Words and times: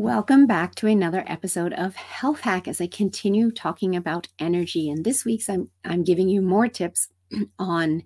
Welcome 0.00 0.46
back 0.46 0.76
to 0.76 0.86
another 0.86 1.22
episode 1.26 1.74
of 1.74 1.94
Health 1.94 2.40
Hack 2.40 2.66
as 2.66 2.80
I 2.80 2.86
continue 2.86 3.50
talking 3.50 3.94
about 3.94 4.28
energy. 4.38 4.88
And 4.88 5.04
this 5.04 5.26
week's 5.26 5.50
I'm 5.50 5.68
I'm 5.84 6.04
giving 6.04 6.26
you 6.30 6.40
more 6.40 6.68
tips 6.68 7.08
on 7.58 8.04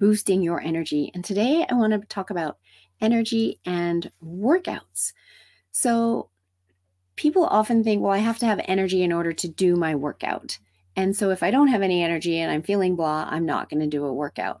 boosting 0.00 0.42
your 0.42 0.60
energy. 0.60 1.12
And 1.14 1.24
today 1.24 1.64
I 1.70 1.74
want 1.74 1.92
to 1.92 2.00
talk 2.08 2.30
about 2.30 2.58
energy 3.00 3.60
and 3.64 4.10
workouts. 4.20 5.12
So 5.70 6.28
people 7.14 7.44
often 7.44 7.84
think, 7.84 8.02
well, 8.02 8.10
I 8.10 8.18
have 8.18 8.40
to 8.40 8.46
have 8.46 8.60
energy 8.64 9.04
in 9.04 9.12
order 9.12 9.32
to 9.32 9.46
do 9.46 9.76
my 9.76 9.94
workout. 9.94 10.58
And 10.96 11.16
so 11.16 11.30
if 11.30 11.44
I 11.44 11.52
don't 11.52 11.68
have 11.68 11.82
any 11.82 12.02
energy 12.02 12.40
and 12.40 12.50
I'm 12.50 12.62
feeling 12.62 12.96
blah, 12.96 13.28
I'm 13.30 13.46
not 13.46 13.70
going 13.70 13.78
to 13.78 13.86
do 13.86 14.04
a 14.04 14.12
workout. 14.12 14.60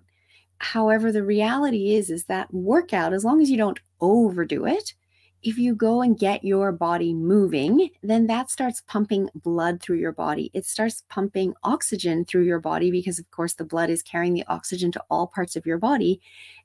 However, 0.58 1.10
the 1.10 1.24
reality 1.24 1.96
is 1.96 2.08
is 2.08 2.26
that 2.26 2.54
workout 2.54 3.12
as 3.12 3.24
long 3.24 3.42
as 3.42 3.50
you 3.50 3.56
don't 3.56 3.80
overdo 4.00 4.64
it, 4.64 4.94
if 5.42 5.56
you 5.56 5.74
go 5.74 6.02
and 6.02 6.18
get 6.18 6.44
your 6.44 6.72
body 6.72 7.14
moving, 7.14 7.90
then 8.02 8.26
that 8.26 8.50
starts 8.50 8.80
pumping 8.80 9.28
blood 9.34 9.80
through 9.80 9.98
your 9.98 10.12
body. 10.12 10.50
It 10.52 10.66
starts 10.66 11.04
pumping 11.08 11.54
oxygen 11.62 12.24
through 12.24 12.44
your 12.44 12.60
body 12.60 12.90
because, 12.90 13.18
of 13.18 13.30
course, 13.30 13.54
the 13.54 13.64
blood 13.64 13.90
is 13.90 14.02
carrying 14.02 14.34
the 14.34 14.44
oxygen 14.48 14.90
to 14.92 15.04
all 15.10 15.28
parts 15.28 15.54
of 15.54 15.66
your 15.66 15.78
body. 15.78 16.20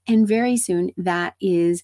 And 0.07 0.27
very 0.27 0.57
soon 0.57 0.91
that 0.97 1.35
is 1.39 1.83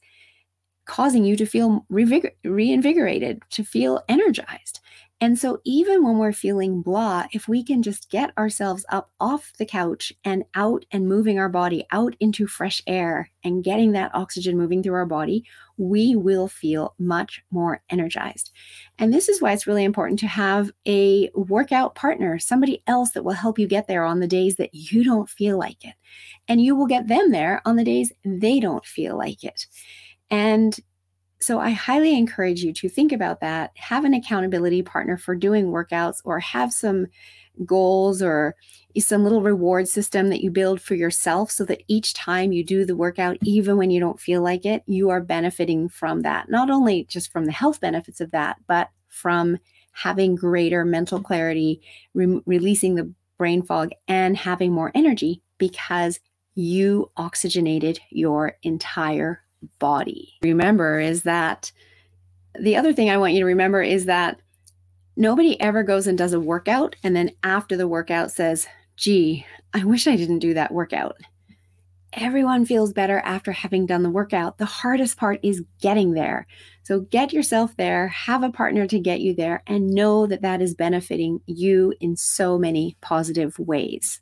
causing 0.85 1.23
you 1.23 1.35
to 1.35 1.45
feel 1.45 1.85
reinvigorated, 1.89 3.43
to 3.51 3.63
feel 3.63 4.01
energized. 4.09 4.79
And 5.21 5.37
so, 5.37 5.59
even 5.65 6.03
when 6.03 6.17
we're 6.17 6.31
feeling 6.31 6.81
blah, 6.81 7.25
if 7.33 7.49
we 7.49 7.61
can 7.61 7.83
just 7.83 8.09
get 8.09 8.37
ourselves 8.37 8.85
up 8.89 9.11
off 9.19 9.51
the 9.57 9.65
couch 9.65 10.13
and 10.23 10.45
out 10.55 10.85
and 10.91 11.09
moving 11.09 11.37
our 11.37 11.49
body 11.49 11.85
out 11.91 12.15
into 12.21 12.47
fresh 12.47 12.81
air 12.87 13.29
and 13.43 13.63
getting 13.63 13.91
that 13.91 14.15
oxygen 14.15 14.57
moving 14.57 14.81
through 14.81 14.93
our 14.93 15.05
body, 15.05 15.43
we 15.77 16.15
will 16.15 16.47
feel 16.47 16.95
much 16.99 17.43
more 17.51 17.81
energized. 17.89 18.51
And 18.97 19.13
this 19.13 19.27
is 19.27 19.41
why 19.41 19.51
it's 19.51 19.67
really 19.67 19.83
important 19.83 20.19
to 20.19 20.27
have 20.27 20.71
a 20.87 21.29
workout 21.35 21.95
partner, 21.95 22.39
somebody 22.39 22.81
else 22.87 23.11
that 23.11 23.25
will 23.25 23.33
help 23.33 23.59
you 23.59 23.67
get 23.67 23.89
there 23.89 24.05
on 24.05 24.21
the 24.21 24.27
days 24.27 24.55
that 24.55 24.73
you 24.73 25.03
don't 25.03 25.29
feel 25.29 25.59
like 25.59 25.83
it. 25.83 25.95
And 26.47 26.61
you 26.61 26.77
will 26.77 26.87
get 26.87 27.09
them 27.09 27.31
there 27.31 27.61
on 27.65 27.75
the 27.75 27.83
days 27.83 28.13
they 28.23 28.61
don't 28.61 28.85
feel 28.85 29.17
like 29.17 29.43
it. 29.43 29.65
And 30.31 30.79
so 31.41 31.59
I 31.59 31.71
highly 31.71 32.17
encourage 32.17 32.63
you 32.63 32.73
to 32.73 32.89
think 32.89 33.11
about 33.11 33.39
that, 33.41 33.71
have 33.75 34.03
an 34.03 34.13
accountability 34.13 34.81
partner 34.81 35.17
for 35.17 35.35
doing 35.35 35.67
workouts, 35.67 36.21
or 36.25 36.39
have 36.39 36.73
some 36.73 37.07
goals 37.65 38.21
or 38.21 38.55
some 38.97 39.23
little 39.23 39.41
reward 39.41 39.87
system 39.87 40.29
that 40.29 40.41
you 40.41 40.51
build 40.51 40.81
for 40.81 40.95
yourself 40.95 41.51
so 41.51 41.63
that 41.65 41.83
each 41.87 42.13
time 42.13 42.51
you 42.51 42.63
do 42.63 42.85
the 42.85 42.95
workout, 42.95 43.37
even 43.43 43.77
when 43.77 43.91
you 43.91 43.99
don't 43.99 44.19
feel 44.19 44.41
like 44.41 44.65
it, 44.65 44.83
you 44.85 45.09
are 45.09 45.21
benefiting 45.21 45.87
from 45.87 46.21
that. 46.21 46.49
Not 46.49 46.69
only 46.69 47.05
just 47.05 47.31
from 47.31 47.45
the 47.45 47.51
health 47.51 47.79
benefits 47.79 48.19
of 48.19 48.31
that, 48.31 48.57
but 48.67 48.89
from 49.07 49.57
having 49.91 50.35
greater 50.35 50.85
mental 50.85 51.21
clarity, 51.21 51.81
re- 52.13 52.41
releasing 52.45 52.95
the 52.95 53.11
brain 53.37 53.61
fog, 53.61 53.91
and 54.07 54.35
having 54.35 54.71
more 54.71 54.91
energy 54.93 55.41
because 55.57 56.19
you 56.55 57.09
oxygenated 57.15 57.99
your 58.09 58.57
entire 58.63 59.41
body. 59.79 60.33
Remember 60.41 60.99
is 60.99 61.23
that 61.23 61.71
the 62.59 62.75
other 62.75 62.93
thing 62.93 63.09
I 63.09 63.17
want 63.17 63.33
you 63.33 63.39
to 63.39 63.45
remember 63.45 63.81
is 63.81 64.05
that 64.05 64.39
nobody 65.15 65.59
ever 65.61 65.83
goes 65.83 66.07
and 66.07 66.17
does 66.17 66.33
a 66.33 66.39
workout 66.39 66.95
and 67.03 67.15
then 67.15 67.31
after 67.43 67.77
the 67.77 67.87
workout 67.87 68.31
says, 68.31 68.67
gee, 68.95 69.45
I 69.73 69.83
wish 69.83 70.07
I 70.07 70.15
didn't 70.15 70.39
do 70.39 70.53
that 70.55 70.73
workout. 70.73 71.17
Everyone 72.13 72.65
feels 72.65 72.91
better 72.91 73.19
after 73.19 73.51
having 73.51 73.85
done 73.85 74.01
the 74.01 74.09
workout. 74.09 74.57
The 74.57 74.65
hardest 74.65 75.17
part 75.17 75.39
is 75.43 75.63
getting 75.79 76.13
there. 76.13 76.47
So 76.81 77.01
get 77.01 77.31
yourself 77.31 77.77
there, 77.77 78.07
have 78.07 78.41
a 78.41 78.49
partner 78.49 78.87
to 78.87 78.99
get 78.99 79.21
you 79.21 79.35
there, 79.35 79.61
and 79.67 79.91
know 79.91 80.25
that 80.25 80.41
that 80.41 80.59
is 80.59 80.73
benefiting 80.73 81.39
you 81.45 81.93
in 81.99 82.17
so 82.17 82.57
many 82.57 82.97
positive 83.01 83.59
ways. 83.59 84.17